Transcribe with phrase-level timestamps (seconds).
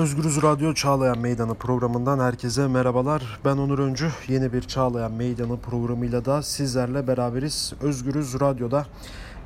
[0.00, 3.22] Özgürüz Radyo Çağlayan Meydanı programından herkese merhabalar.
[3.44, 4.10] Ben Onur Öncü.
[4.28, 7.72] Yeni bir Çağlayan Meydanı programıyla da sizlerle beraberiz.
[7.80, 8.86] Özgürüz Radyo'da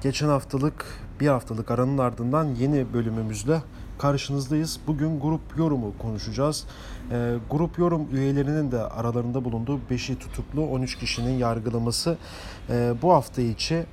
[0.02, 0.86] geçen haftalık
[1.20, 3.62] bir haftalık aranın ardından yeni bölümümüzle
[3.98, 4.80] karşınızdayız.
[4.86, 6.66] Bugün grup yorumu konuşacağız.
[7.10, 12.16] Ee, grup yorum üyelerinin de aralarında bulunduğu 5'i tutuklu 13 kişinin yargılaması
[12.70, 13.86] e, bu hafta içi e,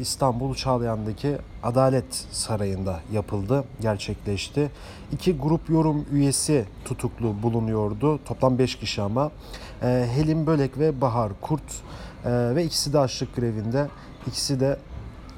[0.00, 4.70] İstanbul Çağlayan'daki Adalet Sarayı'nda yapıldı, gerçekleşti.
[5.12, 8.20] İki grup yorum üyesi tutuklu bulunuyordu.
[8.24, 9.30] Toplam 5 kişi ama.
[9.82, 11.62] E, Helin Bölek ve Bahar Kurt
[12.24, 13.88] e, ve ikisi de açlık grevinde.
[14.26, 14.78] İkisi de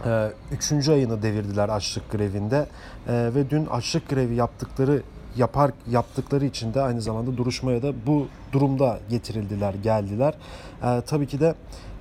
[0.07, 2.67] e, üçüncü ayını devirdiler açlık grevinde
[3.09, 5.03] ve dün açlık grevi yaptıkları
[5.37, 10.35] yapar yaptıkları için de aynı zamanda duruşmaya da bu durumda getirildiler, geldiler.
[10.83, 11.55] E, tabii ki de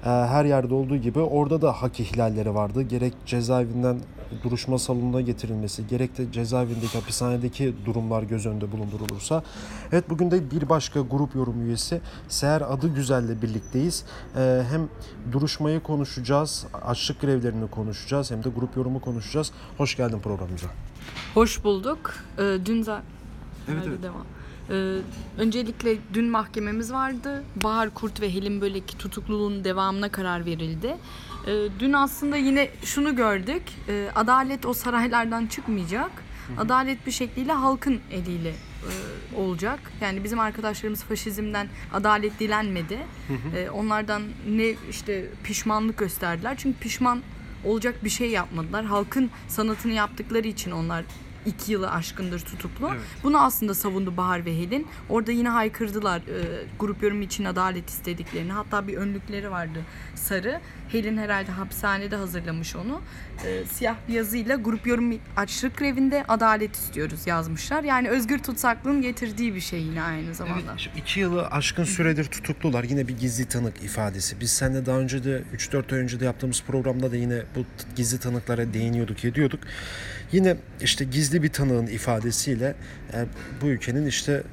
[0.10, 2.82] her yerde olduğu gibi orada da hak ihlalleri vardı.
[2.82, 4.00] Gerek cezaevinden
[4.44, 9.44] duruşma salonuna getirilmesi, gerek de cezaevindeki hapishanedeki durumlar göz önünde bulundurulursa.
[9.92, 14.06] Evet bugün de bir başka grup yorum üyesi Seher Adı Güzel'le birlikteyiz.
[14.38, 14.90] E, hem
[15.32, 19.52] duruşmayı konuşacağız, açlık grevlerini konuşacağız hem de grup yorumu konuşacağız.
[19.78, 20.68] Hoş geldin programımıza.
[21.34, 22.14] Hoş bulduk.
[22.38, 23.00] Ee, dün za-
[23.70, 24.04] Evet, Hadi evet.
[24.04, 24.26] devam.
[24.70, 24.98] Ee,
[25.38, 27.44] öncelikle dün mahkememiz vardı.
[27.64, 30.98] Bahar Kurt ve Helin Bölek tutukluluğun devamına karar verildi.
[31.48, 33.64] Ee, dün aslında yine şunu gördük.
[33.90, 36.12] Ee, adalet o saraylardan çıkmayacak.
[36.58, 39.80] Adalet bir şekliyle halkın eliyle e, olacak.
[40.02, 43.00] Yani bizim arkadaşlarımız faşizmden adalet dilenmedi.
[43.56, 46.56] Ee, onlardan ne işte pişmanlık gösterdiler.
[46.58, 47.22] Çünkü pişman
[47.66, 48.86] olacak bir şey yapmadılar.
[48.86, 51.06] Halkın sanatını yaptıkları için onlar
[51.46, 52.90] iki yılı aşkındır tutuklu.
[52.92, 53.02] Evet.
[53.24, 54.88] Bunu aslında savundu Bahar ve Helin.
[55.10, 58.52] Orada yine haykırdılar e, grup yorumu için adalet istediklerini.
[58.52, 59.80] Hatta bir önlükleri vardı
[60.16, 60.60] sarı.
[60.92, 63.02] Helin herhalde hapishanede hazırlamış onu.
[63.46, 67.84] E, siyah bir yazıyla grup yorum açlık grevinde adalet istiyoruz yazmışlar.
[67.84, 70.72] Yani özgür tutsaklığın getirdiği bir şey yine aynı zamanda.
[70.72, 72.84] Evet, iki yılı aşkın süredir tutuklular.
[72.84, 74.40] Yine bir gizli tanık ifadesi.
[74.40, 78.20] Biz seninle daha önce de 3-4 ay önce de yaptığımız programda da yine bu gizli
[78.20, 79.60] tanıklara değiniyorduk, ediyorduk.
[80.32, 82.76] Yine işte gizli bir tanığın ifadesiyle
[83.14, 83.26] e,
[83.62, 84.44] bu ülkenin işte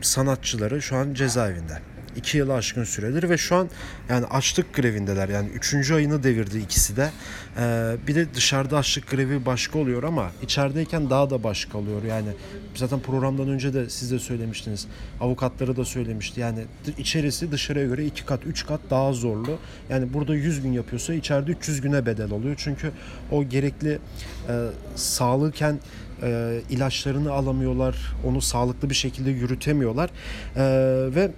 [0.00, 1.78] sanatçıları şu an cezaevinde.
[2.16, 3.70] İki yılı aşkın süredir ve şu an
[4.08, 5.28] yani açlık grevindeler.
[5.28, 7.10] Yani üçüncü ayını devirdi ikisi de.
[7.58, 12.02] Ee, bir de dışarıda açlık grevi başka oluyor ama içerideyken daha da başka oluyor.
[12.02, 12.28] Yani
[12.74, 14.86] zaten programdan önce de siz de söylemiştiniz.
[15.20, 16.40] Avukatları da söylemişti.
[16.40, 16.64] Yani
[16.98, 19.58] içerisi dışarıya göre iki kat, üç kat daha zorlu.
[19.90, 22.54] Yani burada 100 gün yapıyorsa içeride 300 güne bedel oluyor.
[22.58, 22.90] Çünkü
[23.30, 23.98] o gerekli
[24.48, 25.78] e, sağlıken
[26.22, 27.96] e, ilaçlarını alamıyorlar.
[28.24, 30.10] Onu sağlıklı bir şekilde yürütemiyorlar.
[30.56, 30.62] E,
[31.14, 31.30] ve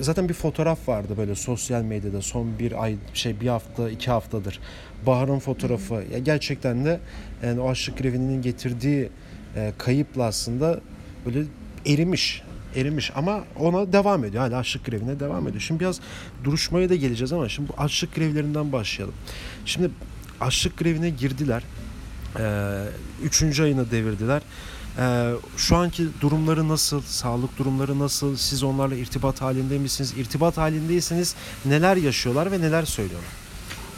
[0.00, 4.60] zaten bir fotoğraf vardı böyle sosyal medyada son bir ay şey bir hafta iki haftadır.
[5.06, 7.00] Bahar'ın fotoğrafı ya gerçekten de
[7.42, 9.08] yani o açlık grevinin getirdiği
[9.56, 10.80] e, kayıpla aslında
[11.26, 11.42] böyle
[11.86, 12.42] erimiş
[12.76, 14.42] erimiş ama ona devam ediyor.
[14.42, 15.60] Hala açlık grevine devam ediyor.
[15.60, 16.00] Şimdi biraz
[16.44, 19.14] duruşmaya da geleceğiz ama şimdi bu açlık grevlerinden başlayalım.
[19.64, 19.90] Şimdi
[20.40, 21.62] açlık grevine girdiler.
[22.38, 22.84] Ee,
[23.22, 24.42] üçüncü ayını devirdiler.
[24.98, 27.02] Ee, şu anki durumları nasıl?
[27.02, 28.36] Sağlık durumları nasıl?
[28.36, 30.14] Siz onlarla irtibat halinde misiniz?
[30.16, 31.34] İrtibat halindeyseniz
[31.64, 33.30] neler yaşıyorlar ve neler söylüyorlar?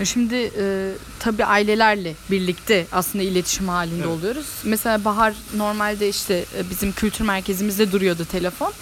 [0.05, 4.07] Şimdi e, tabii ailelerle birlikte aslında iletişim halinde Evet.
[4.19, 4.47] oluyoruz.
[4.65, 8.73] Mesela Bahar normalde işte e, bizim kültür merkezimizde duruyordu telefon.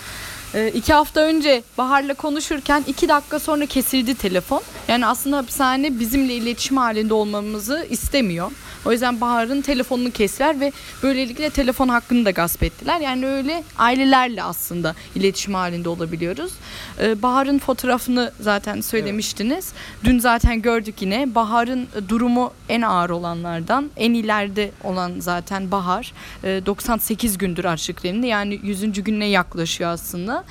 [0.55, 4.63] E, iki hafta önce Bahar'la konuşurken iki dakika sonra kesildi telefon.
[4.89, 8.51] Yani aslında hapishane bizimle iletişim halinde olmamızı istemiyor.
[8.85, 10.73] O yüzden Bahar'ın telefonunu kestiler ve
[11.03, 13.01] böylelikle telefon hakkını da gasp ettiler.
[13.01, 16.53] Yani öyle ailelerle aslında iletişim halinde olabiliyoruz.
[17.01, 19.73] Ee, Bahar'ın fotoğrafını zaten söylemiştiniz.
[20.05, 21.35] Dün zaten gördük yine.
[21.35, 23.91] Bahar'ın durumu en ağır olanlardan.
[23.97, 26.13] En ileride olan zaten Bahar.
[26.45, 28.05] Ee, 98 gündür açlık.
[28.05, 29.03] Yani 100.
[29.03, 30.44] gününe yaklaşıyor aslında.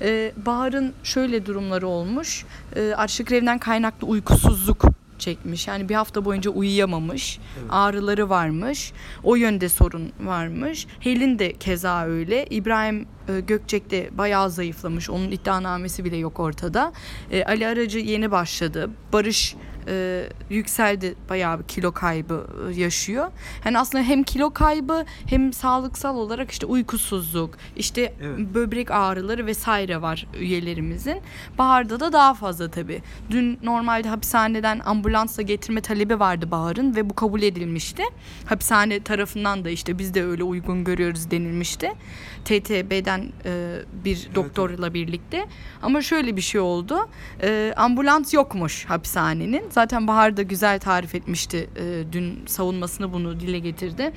[0.00, 2.44] Ee, Bahar'ın şöyle durumları olmuş.
[2.76, 4.84] Ee, açlık grevinden kaynaklı uykusuzluk
[5.20, 5.68] çekmiş.
[5.68, 7.38] Yani bir hafta boyunca uyuyamamış.
[7.70, 8.92] Ağrıları varmış.
[9.24, 10.86] O yönde sorun varmış.
[11.00, 12.46] Helin de keza öyle.
[12.46, 15.10] İbrahim e, Gökçek de bayağı zayıflamış.
[15.10, 16.92] Onun iddianamesi bile yok ortada.
[17.30, 18.90] E, Ali Aracı yeni başladı.
[19.12, 19.56] Barış
[19.90, 23.30] e, yükseldi bayağı bir kilo kaybı e, yaşıyor.
[23.64, 28.38] Yani aslında hem kilo kaybı hem sağlıksal olarak işte uykusuzluk, işte Evet.
[28.54, 31.20] böbrek ağrıları vesaire var üyelerimizin.
[31.58, 33.02] Bahar'da da daha fazla tabii.
[33.30, 38.02] Dün normalde hapishaneden ambulansla getirme talebi vardı Bahar'ın ve bu kabul edilmişti.
[38.46, 41.92] Hapishane tarafından da işte biz de öyle uygun görüyoruz denilmişti.
[42.44, 45.46] TTB'den e, bir doktorla birlikte.
[45.82, 47.08] Ama şöyle bir şey oldu.
[47.42, 49.70] E, ambulans yokmuş hapishanenin.
[49.80, 51.70] Zaten Bahar da güzel tarif etmişti.
[51.76, 54.12] e, dün savunmasını bunu dile getirdi.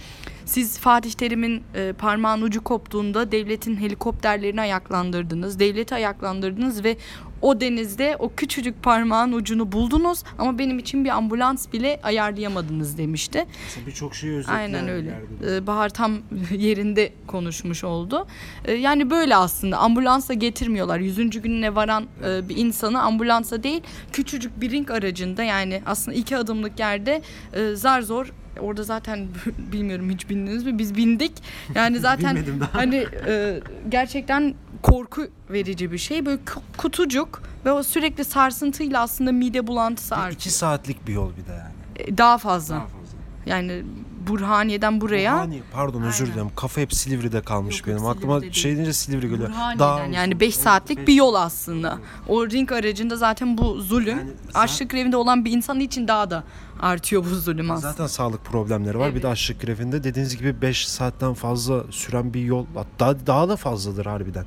[0.45, 5.59] Siz Fatih Terim'in e, parmağın ucu koptuğunda devletin helikopterlerini ayaklandırdınız.
[5.59, 6.97] Devleti ayaklandırdınız ve
[7.43, 13.45] o denizde o küçücük parmağın ucunu buldunuz ama benim için bir ambulans bile ayarlayamadınız demişti.
[13.87, 15.21] Birçok şeyi özetleyen Aynen öyle.
[15.47, 16.17] Ee, Bahar tam
[16.57, 18.27] yerinde konuşmuş oldu.
[18.65, 20.99] Ee, Yani böyle aslında ambulansa getirmiyorlar.
[20.99, 23.81] Yüzüncü gününe varan e, bir insanı ambulansa değil
[24.11, 27.21] küçücük bir ring aracında yani aslında iki adımlık yerde
[27.53, 29.27] e, zar zor Orada zaten
[29.71, 30.79] bilmiyorum hiç bindiniz mi?
[30.79, 31.31] Biz bindik.
[31.75, 32.37] Yani zaten
[32.73, 33.59] hani e,
[33.89, 36.25] gerçekten korku verici bir şey.
[36.25, 40.31] Böyle ku- kutucuk ve o sürekli sarsıntıyla aslında mide bulantısı artıyor.
[40.33, 41.73] İki saatlik bir yol bir de yani.
[42.13, 42.75] E, Daha fazla.
[42.75, 43.17] Daha fazla.
[43.45, 43.83] Yani
[44.27, 45.33] Burhaniye'den buraya.
[45.33, 46.47] Burhaniye, pardon özür dilerim.
[46.55, 48.09] Kafa hep Silivri'de kalmış Yok, yok, benim.
[48.09, 49.49] Aklıma Silivri'de şey deyince Silivri geliyor.
[49.79, 50.39] Daha yani uzun.
[50.39, 51.99] 5 saatlik Beş- bir yol aslında.
[52.27, 56.29] O ring aracında zaten bu zulüm Yani zaten- açlık grevinde olan bir insan için daha
[56.29, 56.43] da
[56.81, 57.91] artıyor bu zulüm aslında.
[57.91, 59.07] Zaten sağlık problemleri var.
[59.07, 59.23] Bir Evet.
[59.23, 62.65] de açlık grevinde dediğiniz gibi 5 saatten fazla süren bir yol.
[62.75, 64.45] Hatta daha da fazladır harbiden.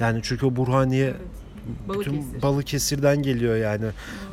[0.00, 1.43] Yani çünkü o Burhaniye bütün
[1.88, 2.42] Balıkesir.
[2.42, 3.84] Balıkesir'den geliyor yani.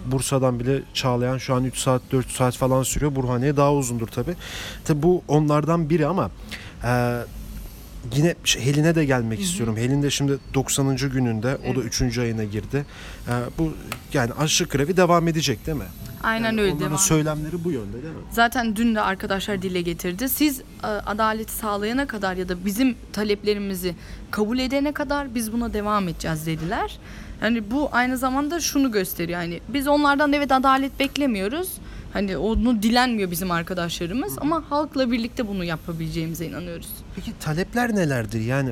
[0.06, 3.16] Bursa'dan bile Çağlayan şu an 3 saat 4 saat falan sürüyor.
[3.16, 4.36] Burhaniye daha uzundur tabi.
[4.86, 6.32] Tabi bu onlardan biri ama
[6.84, 7.18] e,
[8.16, 9.78] yine Helin'e de gelmek istiyorum.
[9.78, 10.96] Helin de şimdi 90.
[10.96, 12.02] gününde o da Evet.
[12.02, 12.18] 3.
[12.18, 12.86] ayına girdi.
[13.28, 13.74] E, bu
[14.14, 15.84] yani açlık grevi devam edecek değil mi?
[16.24, 16.98] Aynen Yani öyle devam.
[16.98, 18.22] söylemleri bu yönde değil mi?
[18.32, 20.30] Zaten dün de arkadaşlar dile getirdi.
[20.30, 23.96] Siz e, adaleti sağlayana kadar ya da bizim taleplerimizi
[24.32, 27.00] kabul edene kadar biz buna devam edeceğiz dediler.
[27.42, 29.42] Yani bu aynı zamanda şunu gösteriyor.
[29.42, 31.72] Yani biz onlardan evet adalet beklemiyoruz.
[32.14, 36.90] Hani onu dilenmiyor bizim arkadaşlarımız ama halkla birlikte bunu yapabileceğimize inanıyoruz.
[37.16, 38.42] Peki talepler nelerdir?
[38.42, 38.72] Yani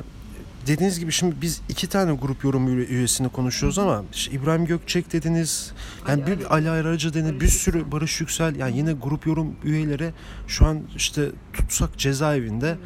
[0.66, 5.12] dediğiniz gibi şimdi biz iki tane grup yorum üye- üyesini konuşuyoruz ama işte İbrahim Gökçek
[5.12, 5.72] dediniz,
[6.08, 10.10] yani Ali bir Ali Ayracı dediniz, bir sürü Barış Yüksel yani yine grup yorum üyeleri
[10.46, 12.76] şu an işte tutsak cezaevinde.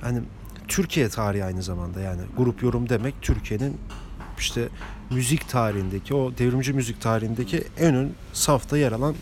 [0.00, 0.20] Hani
[0.68, 3.76] Türkiye tarihi aynı zamanda yani grup yorum demek Türkiye'nin
[4.38, 4.68] işte
[5.10, 9.14] müzik tarihindeki o devrimci müzik tarihindeki en ön safta yer alan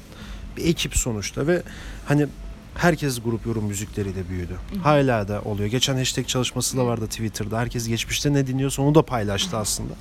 [0.58, 1.62] bir ekip sonuçta ve
[2.06, 2.26] hani
[2.74, 4.56] herkes grup yorum müzikleriyle büyüdü.
[4.82, 5.68] Hala da oluyor.
[5.68, 7.58] Geçen hashtag çalışması da vardı Twitter'da.
[7.58, 9.92] Herkes geçmişte ne dinliyorsa onu da paylaştı aslında.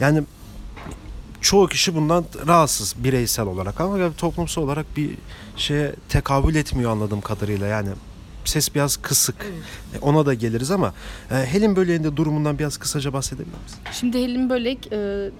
[0.00, 0.22] Yani
[1.40, 5.10] çoğu kişi bundan rahatsız bireysel olarak ama toplumsal olarak bir
[5.56, 7.66] şeye tekabül etmiyor anladığım kadarıyla.
[7.66, 7.88] Yani
[8.44, 9.36] ses biraz kısık.
[9.94, 10.94] E, Ona da geliriz ama
[11.30, 13.78] e, Helin böleğinde durumundan biraz kısaca bahsedebilir misin?
[13.92, 15.30] Şimdi Helin Bölek e,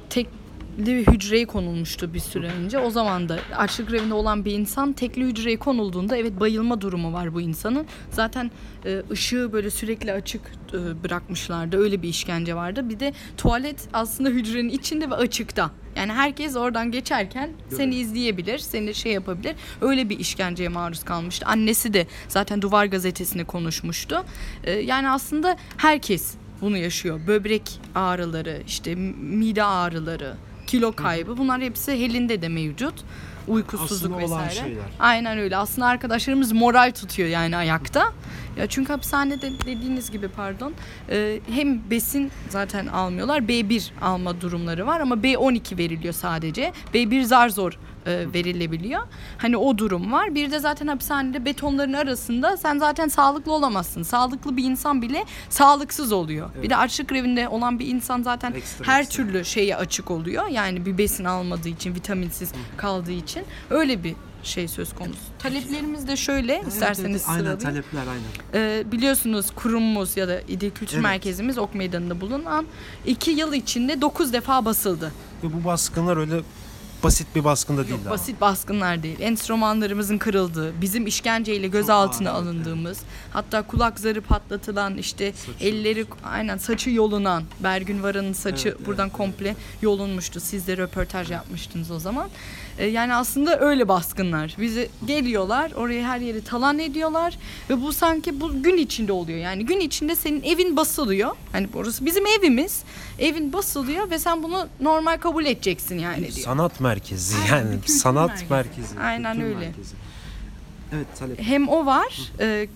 [0.78, 2.78] tekli hücreye konulmuştu bir süre önce.
[2.78, 7.34] O zaman da açlık grevinde olan bir insan tekli hücreye konulduğunda evet bayılma durumu var
[7.34, 7.86] bu insanın.
[8.10, 8.50] Zaten
[8.84, 10.40] e, ışığı böyle sürekli açık
[10.72, 11.76] e, bırakmışlardı.
[11.76, 12.88] Öyle bir işkence vardı.
[12.88, 15.70] Bir de tuvalet aslında hücrenin içinde ve açıkta.
[15.96, 19.56] Yani herkes oradan geçerken seni izleyebilir, seni şey yapabilir.
[19.80, 21.46] Öyle bir işkenceye maruz kalmıştı.
[21.46, 24.25] Annesi de zaten Duvar Gazetesi'ne konuşmuştu.
[24.64, 27.20] E, yani aslında herkes bunu yaşıyor.
[27.26, 30.34] Böbrek ağrıları, işte mide ağrıları,
[30.68, 32.94] kilo kaybı bunlar hepsi Helin'de de mevcut.
[33.48, 34.68] Uykusuzluk Aslında olan vesaire.
[34.68, 34.84] şeyler.
[35.00, 35.56] Aynen öyle.
[35.56, 38.12] Aslında arkadaşlarımız moral tutuyor yani ayakta.
[38.58, 40.72] Ya çünkü hapishanede dediğiniz gibi pardon
[41.10, 46.72] e, hem besin zaten almıyorlar B1 alma durumları var ama B12 veriliyor sadece.
[46.94, 47.78] B1 zar zor
[48.08, 49.02] verilebiliyor.
[49.38, 50.34] Hani o durum var.
[50.34, 54.02] Bir de zaten hapishanede betonların arasında sen zaten sağlıklı olamazsın.
[54.02, 56.50] Sağlıklı bir insan bile sağlıksız oluyor.
[56.62, 59.16] Bir de açlık grevinde olan bir insan zaten Ekstra her ekstra.
[59.25, 60.47] türlü şeye açık oluyor.
[60.47, 65.18] Yani bir besin almadığı için, vitaminsiz kaldığı için öyle bir şey söz konusu.
[65.38, 67.61] Taleplerimiz de şöyle isterseniz aynen sıralayayım.
[67.61, 68.23] talepler aynen.
[68.54, 71.02] Ee, biliyorsunuz kurumumuz ya da İdil Kültür Evet.
[71.02, 72.66] Merkezimiz Ok Meydanı'nda bulunan
[73.06, 75.12] iki yıl içinde 9 defa basıldı.
[75.44, 76.40] Ve bu baskınlar öyle
[77.02, 79.21] basit bir baskın da değil Yok basit baskınlar değil.
[79.21, 82.49] Enstrümanlarımızın kırıldığı, bizim işkenceyle gözaltına ağır, evet.
[82.49, 82.99] alındığımız,
[83.33, 89.57] hatta kulak zarı patlatılan, işte elleri aynen saçı yolunan, Bergün Varan'ın saçı Evet, buradan komple
[89.83, 90.40] yolunmuştu.
[90.40, 92.31] Siz de röportaj yapmıştınız o zaman.
[92.78, 94.56] Ee, yani aslında öyle baskınlar.
[94.58, 97.38] Bize geliyorlar, orayı her yeri talan ediyorlar
[97.70, 99.38] ve bu sanki bu gün içinde oluyor.
[99.38, 101.37] Yani gün içinde senin evin basılıyor.
[101.52, 102.82] Hani orası bizim evimiz.
[103.18, 106.47] Evin basılıyor ve sen bunu normal kabul edeceksin yani diyor.
[106.47, 108.50] Sanat merkezi yani kültür sanat merkezi.
[108.50, 109.00] merkezi.
[109.00, 109.54] Aynen öyle.
[109.54, 109.94] merkezi.
[110.94, 111.40] Evet talep.
[111.40, 112.68] hem o var e,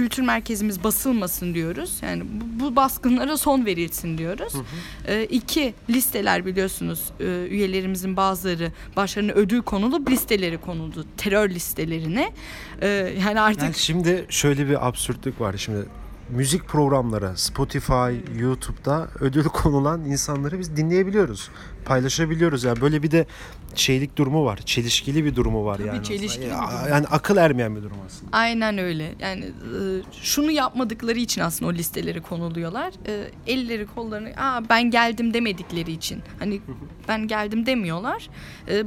[0.00, 1.98] kültür merkezimiz basılmasın diyoruz.
[2.02, 4.52] Yani bu, bu baskınlara son verilsin diyoruz.
[5.06, 12.32] E, iki listeler biliyorsunuz e, üyelerimizin bazıları başlarına ödül konulup listeleri konuldu terör listelerine
[12.80, 12.88] E,
[13.26, 15.54] yani artık Yani şimdi şöyle bir absürtlük var.
[15.56, 15.86] Şimdi
[16.30, 21.50] müzik programları Spotify, YouTube'da ödül konulan insanları biz dinleyebiliyoruz.
[21.84, 23.26] Paylaşabiliyoruz yani böyle bir de
[23.74, 24.56] şeylik durumu var.
[24.64, 26.04] Çelişkili bir durumu var Tabii yani.
[26.04, 26.88] çelişkili bir durum.
[26.90, 28.36] Yani akıl ermeyen bir durum aslında.
[28.36, 29.14] Aynen öyle.
[29.20, 29.80] Yani e,
[30.22, 32.92] şunu yapmadıkları için aslında o listeleri konuluyorlar.
[33.46, 36.22] Elleri kollarını Aa, ben geldim demedikleri için.
[36.38, 36.60] Hani
[37.08, 38.28] ben geldim demiyorlar.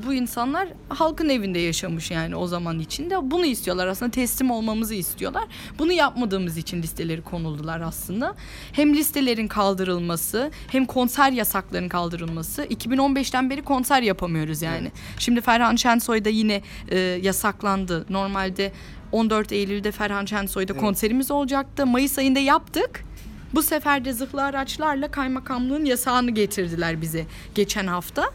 [0.05, 3.31] Bu insanlar halkın evinde yaşamış yani o zaman içinde.
[3.31, 5.43] Bunu istiyorlar aslında teslim olmamızı istiyorlar.
[5.79, 8.35] Bunu yapmadığımız için listeleri konuldular aslında.
[8.71, 12.63] Hem listelerin kaldırılması hem konser yasaklarının kaldırılması.
[12.85, 14.91] 2015'ten beri konser yapamıyoruz yani.
[15.19, 18.05] Şimdi Ferhan Şensoy da yine e, yasaklandı.
[18.09, 18.71] Normalde
[19.11, 21.85] 14 Eylül'de Ferhan Şensoy'da konserimiz olacaktı.
[21.85, 23.03] Mayıs ayında yaptık.
[23.53, 28.25] Bu sefer de zırhlı araçlarla kaymakamlığın yasağını getirdiler bize geçen hafta.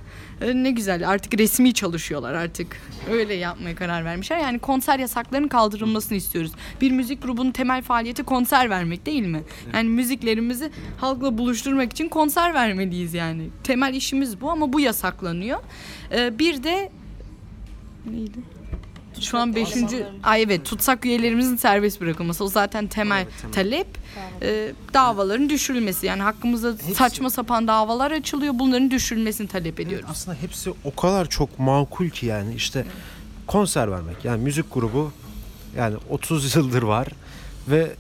[0.41, 2.77] E, ne güzel artık resmi çalışıyorlar artık.
[3.11, 4.39] Öyle yapmaya karar vermişler.
[4.39, 6.53] Yani konser yasaklarının kaldırılmasını istiyoruz.
[6.81, 9.43] Bir müzik grubunun temel faaliyeti konser vermek değil mi?
[9.75, 10.71] Yani müziklerimizi
[11.01, 13.49] halkla buluşturmak için konser vermeliyiz yani.
[13.65, 15.59] Temel işimiz bu ama bu yasaklanıyor.
[16.13, 16.91] E, bir de
[18.11, 18.58] neydi?
[19.21, 22.45] Şu an beşinci, ay evet tutsak üyelerimizin serbest bırakılması.
[22.45, 23.87] O zaten temel talep.
[24.43, 26.07] Ee, davaların düşürülmesi.
[26.07, 28.55] Yani hakkımızda saçma sapan davalar açılıyor.
[28.57, 30.07] Bunların düşürülmesini talep ediyoruz.
[30.11, 32.87] Aslında hepsi o kadar çok makul ki yani işte
[33.47, 34.25] konser vermek.
[34.25, 35.13] Yani müzik grubu
[35.77, 37.09] yani 30 yıldır var
[37.69, 37.91] ve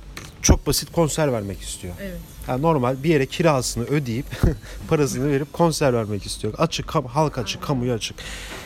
[0.42, 1.94] çok basit konser vermek istiyor.
[2.00, 2.18] Evet.
[2.48, 4.26] Yani normal bir yere kirasını ödeyip
[4.88, 6.54] parasını verip konser vermek istiyor.
[6.58, 8.16] Açık, kam- halk açık, kamuya açık.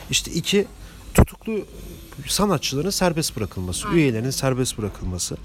[0.09, 0.65] İşte iki
[1.13, 1.65] tutuklu
[2.27, 5.37] sanatçıların serbest bırakılması, üyelerin serbest bırakılması.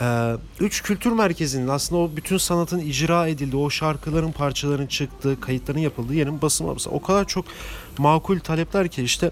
[0.00, 5.78] Ee, üç kültür merkezinin aslında o bütün sanatın icra edildiği, o şarkıların parçaların çıktığı, kayıtların
[5.78, 6.90] yapıldığı yerin basılması.
[6.90, 7.44] O kadar çok
[7.98, 9.30] makul talepler ki işte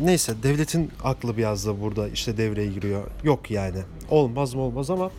[0.00, 3.02] neyse devletin aklı biraz da burada işte devreye giriyor.
[3.24, 3.78] Yok yani.
[4.10, 5.10] Olmaz mı olmaz ama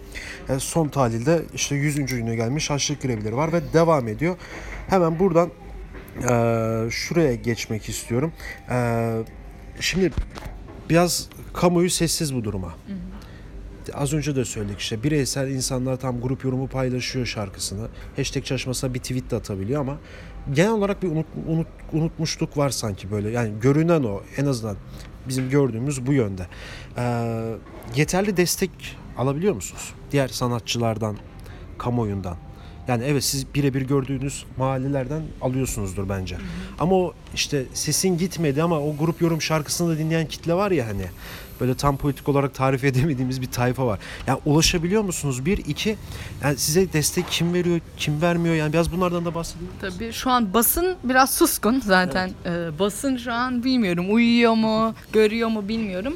[0.49, 1.95] e, son tahlilde işte 100.
[2.05, 4.35] güne gelmiş açlık grevleri var ve devam ediyor.
[4.87, 5.49] Hemen buradan
[6.17, 8.33] e, şuraya geçmek istiyorum.
[8.69, 8.75] E,
[9.79, 10.11] şimdi
[10.89, 12.73] biraz kamuoyu sessiz bu duruma.
[13.93, 17.87] Az önce de söyledik işte bireysel insanlar tam grup yorumu paylaşıyor şarkısını.
[18.15, 19.97] Hashtag çalışmasına bir tweet de atabiliyor ama
[20.53, 23.29] genel olarak bir unut, unut, unutmuşluk var sanki böyle.
[23.29, 24.77] Yani görünen o en azından
[25.27, 26.47] bizim gördüğümüz bu yönde.
[26.97, 27.55] Ee,
[27.95, 28.71] yeterli destek
[29.17, 29.93] alabiliyor musunuz?
[30.11, 31.17] Diğer sanatçılardan,
[31.77, 32.37] kamuoyundan.
[32.87, 36.37] Yani evet siz birebir gördüğünüz mahallelerden alıyorsunuzdur bence.
[36.79, 40.87] Ama o işte sesin gitmedi ama o grup yorum şarkısını da dinleyen kitle var ya
[40.87, 41.05] hani
[41.61, 43.99] böyle tam politik olarak tarif edemediğimiz bir tayfa var.
[44.27, 45.45] Yani ulaşabiliyor musunuz?
[45.45, 45.97] Bir, iki
[46.43, 48.55] yani size destek kim veriyor, kim vermiyor?
[48.55, 49.69] Yani biraz bunlardan da bahsedelim.
[49.81, 52.31] Tabii şu an basın biraz suskun zaten.
[52.45, 56.13] Ee, basın şu an bilmiyorum uyuyor mu, görüyor mu bilmiyorum.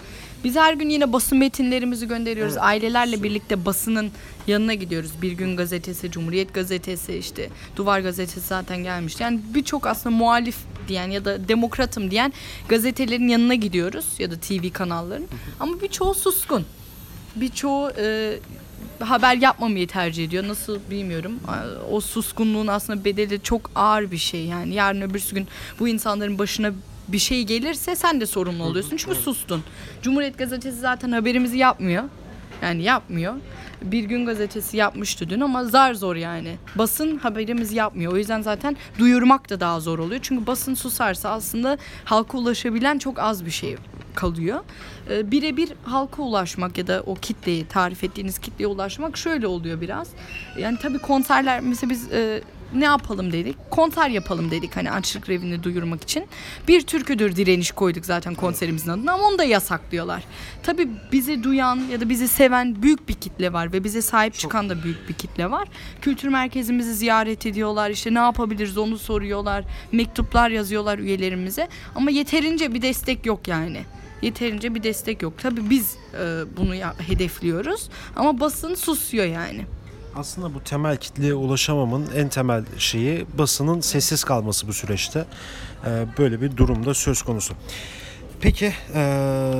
[0.47, 2.53] Biz her gün yine basın metinlerimizi gönderiyoruz.
[2.53, 2.63] Evet.
[2.63, 4.11] Ailelerle birlikte basının
[4.47, 5.11] yanına gidiyoruz.
[5.21, 9.23] Bir gün gazetesi, Cumhuriyet gazetesi, işte Duvar gazetesi zaten gelmişti.
[9.23, 12.33] Yani birçok aslında muhalif diyen ya da demokratım diyen
[12.69, 15.27] gazetelerin yanına gidiyoruz ya da TV kanalların.
[15.59, 16.65] Ama birçoğu suskun.
[17.35, 18.39] Birçoğu e,
[18.99, 20.47] haber yapmamayı tercih ediyor.
[20.47, 21.39] Nasıl bilmiyorum.
[21.91, 24.45] O suskunluğun aslında bedeli çok ağır bir şey.
[24.45, 25.47] Yani yarın öbürsü gün
[25.79, 26.71] bu insanların başına
[27.07, 28.97] bir şey gelirse sen de sorumlu oluyorsun.
[28.97, 29.63] Çünkü sustun.
[30.01, 32.03] Cumhuriyet gazetesi zaten haberimizi yapmıyor.
[32.61, 33.33] Yani yapmıyor.
[33.81, 36.55] Bir gün gazetesi yapmıştı dün ama zar zor yani.
[36.75, 38.13] Basın haberimizi yapmıyor.
[38.13, 40.19] O yüzden zaten duyurmak da daha zor oluyor.
[40.23, 43.75] Çünkü basın susarsa aslında halka ulaşabilen çok az bir şey
[44.15, 44.59] kalıyor.
[45.09, 50.07] Ee, Birebir halka ulaşmak ya da o kitleyi tarif ettiğiniz kitleye ulaşmak şöyle oluyor biraz.
[50.59, 52.41] Yani tabii konserler mesela biz e,
[52.75, 53.55] ne yapalım dedik?
[53.71, 56.25] Konser yapalım dedik hani açlık grevini duyurmak için.
[56.67, 60.23] Bir türküdür direniş koyduk zaten konserimizin adına ama onu da yasaklıyorlar.
[60.63, 64.69] Tabii bizi duyan ya da bizi seven büyük bir kitle var ve bize sahip çıkan
[64.69, 65.67] da büyük bir kitle var.
[66.01, 67.89] Kültür merkezimizi ziyaret ediyorlar.
[67.89, 69.63] işte ne yapabiliriz onu soruyorlar.
[69.91, 71.67] Mektuplar yazıyorlar üyelerimize.
[71.95, 73.81] Ama yeterince bir destek yok yani.
[74.21, 75.33] Yeterince bir destek yok.
[75.41, 79.65] Tabii biz e, bunu ya- hedefliyoruz ama basın susuyor yani.
[80.17, 85.25] Aslında bu temel kitleye ulaşamamın en temel şeyi basının sessiz kalması bu süreçte.
[85.85, 87.53] Ee, böyle bir durumda söz konusu.
[88.41, 89.53] Peki ee,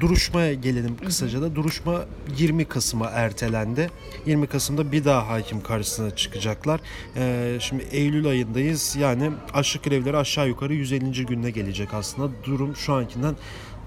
[0.00, 1.54] duruşmaya gelelim kısaca da.
[1.54, 2.04] Duruşma
[2.36, 3.90] 20 Kasım'a ertelendi.
[4.26, 6.80] 20 Kasım'da bir daha hakim karşısına çıkacaklar.
[7.16, 8.96] Ee, şimdi Eylül ayındayız.
[8.96, 11.26] Yani açlık grevleri aşağı yukarı 150.
[11.26, 12.44] gününe gelecek aslında.
[12.44, 13.36] Durum şu ankinden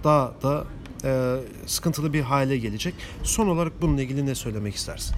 [0.04, 0.64] daha da
[1.66, 2.94] sıkıntılı bir hale gelecek.
[3.24, 5.16] Son olarak bununla ilgili ne söylemek istersin?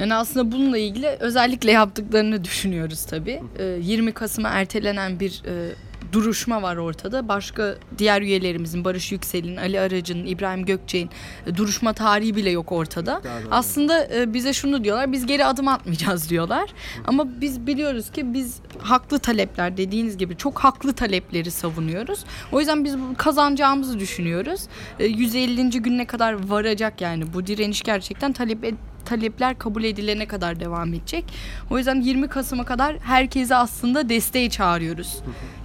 [0.00, 3.42] Yani aslında bununla ilgili özellikle yaptıklarını düşünüyoruz tabii.
[3.58, 5.74] Ee, 20 Kasım'a ertelenen bir e,
[6.12, 7.28] duruşma var ortada.
[7.28, 11.10] Başka diğer üyelerimizin Barış Yüksel'in, Ali Aracı'nın, İbrahim Gökçek'in
[11.46, 13.22] e, duruşma tarihi bile yok ortada.
[13.50, 15.12] Aslında e, bize şunu diyorlar.
[15.12, 16.70] Biz geri adım atmayacağız diyorlar.
[17.06, 22.24] Ama biz biliyoruz ki biz haklı talepler dediğiniz gibi çok haklı talepleri savunuyoruz.
[22.52, 24.60] O yüzden biz kazanacağımızı düşünüyoruz.
[24.98, 25.70] E, 150.
[25.70, 28.64] gününe kadar varacak yani bu direniş gerçekten talep
[29.10, 31.24] talepler kabul edilene kadar devam edecek.
[31.70, 35.18] O yüzden 20 Kasım'a kadar herkese aslında desteği çağırıyoruz.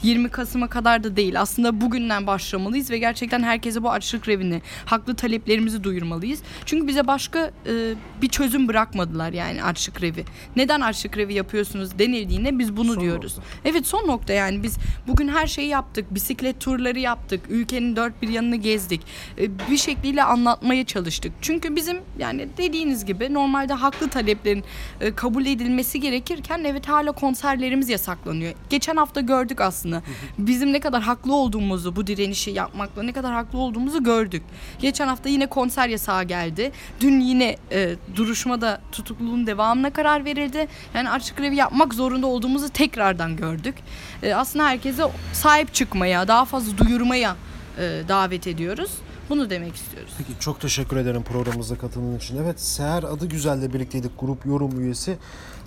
[0.04, 1.42] 20 Kasım'a kadar da değil.
[1.42, 6.40] Aslında bugünden başlamalıyız ve gerçekten herkese bu açlık grevini, haklı taleplerimizi duyurmalıyız.
[6.66, 10.26] Çünkü bize başka e, bir çözüm bırakmadılar yani açlık grevi.
[10.56, 13.38] Neden açlık grevi yapıyorsunuz denildiğinde biz bunu Son diyoruz.
[13.38, 13.52] nokta.
[13.66, 16.06] Evet son nokta yani biz bugün her şeyi yaptık.
[16.14, 17.42] Bisiklet turları yaptık.
[17.50, 19.02] Ülkenin dört bir yanını gezdik.
[19.38, 21.32] E, Bir şekliyle anlatmaya çalıştık.
[21.42, 24.64] Çünkü bizim yani dediğiniz gibi normalde haklı taleplerin
[25.02, 28.54] e, kabul edilmesi gerekirken evet hala konserlerimiz yasaklanıyor.
[28.70, 30.02] Geçen hafta gördük aslında.
[30.38, 34.44] Bizim ne kadar haklı olduğumuzu bu direnişi yapmakla ne kadar haklı olduğumuzu gördük.
[34.80, 36.72] Geçen hafta yine konser yasağı geldi.
[37.02, 40.68] Dün yine e, duruşmada tutukluluğun devamına karar verildi.
[40.94, 43.76] Yani açık grevi yapmak zorunda olduğumuzu tekrardan gördük.
[44.24, 47.36] E, aslında herkese sahip çıkmaya, daha fazla duyurmaya
[47.78, 48.92] e, davet ediyoruz.
[49.32, 50.14] Bunu demek istiyoruz.
[50.18, 52.38] Peki çok teşekkür ederim programımıza katıldığın için.
[52.38, 55.18] Evet Seher adı güzelle birlikteydik grup yorum üyesi.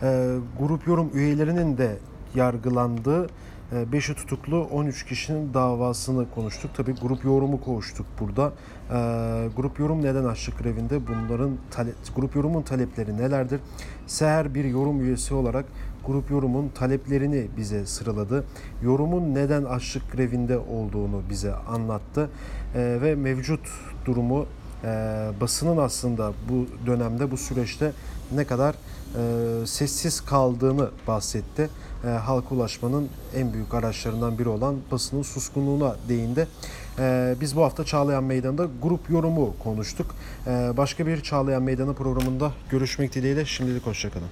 [0.03, 1.99] Ee, grup yorum üyelerinin de
[2.35, 3.27] yargılandığı
[3.83, 6.71] 5'i tutuklu 13 kişinin davasını konuştuk.
[6.77, 8.53] Tabii grup yorumu konuştuk burada.
[8.91, 11.07] Ee, grup yorum neden açlık grevinde?
[11.07, 11.59] Bunların
[12.17, 13.61] grup yorumun talepleri nelerdir?
[14.07, 15.65] Seher bir yorum üyesi olarak
[16.07, 18.45] grup yorumun taleplerini bize sıraladı.
[18.83, 22.31] Yorumun neden açlık grevinde olduğunu bize anlattı.
[22.75, 23.69] Ee, ve mevcut
[24.05, 24.47] durumu
[24.85, 27.93] e, basının aslında bu dönemde bu süreçte
[28.33, 31.71] ne kadar e, sessiz kaldığını bahsetti.
[32.07, 36.49] E, halka ulaşmanın en büyük araçlarından biri olan basının suskunluğuna değindi.
[36.99, 40.15] E, biz bu hafta Çağlayan Meydanı'nda grup yorumu konuştuk.
[40.47, 44.29] E, başka bir Çağlayan Meydanı programında görüşmek dileğiyle şimdilik hoşçakalın.